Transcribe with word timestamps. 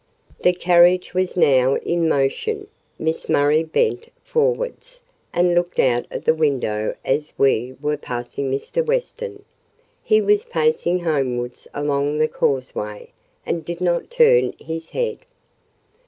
The 0.41 0.53
carriage 0.53 1.13
was 1.13 1.37
now 1.37 1.75
in 1.75 2.09
motion. 2.09 2.65
Miss 2.97 3.29
Murray 3.29 3.63
bent 3.63 4.11
forwards, 4.23 4.99
and 5.31 5.53
looked 5.53 5.77
out 5.77 6.07
of 6.09 6.23
the 6.25 6.33
window 6.33 6.95
as 7.05 7.31
we 7.37 7.75
were 7.79 7.97
passing 7.97 8.49
Mr. 8.49 8.83
Weston. 8.83 9.45
He 10.03 10.19
was 10.19 10.43
pacing 10.43 11.01
homewards 11.01 11.67
along 11.71 12.17
the 12.17 12.27
causeway, 12.27 13.09
and 13.45 13.63
did 13.63 13.79
not 13.79 14.09
turn 14.09 14.53
his 14.53 14.89
head. 14.89 15.19